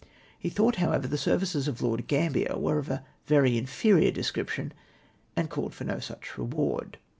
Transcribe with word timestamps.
He 0.39 0.49
thought, 0.49 0.77
however, 0.77 1.07
the 1.07 1.15
services 1.15 1.67
of 1.67 1.79
Lord 1.79 2.07
Gambler 2.07 2.57
were 2.57 2.79
of 2.79 2.89
a 2.89 3.05
very 3.27 3.55
inferior 3.55 4.09
description, 4.09 4.73
and 5.35 5.47
called 5.47 5.75
for 5.75 5.83
no 5.83 5.99
such 5.99 6.39
reward. 6.39 6.97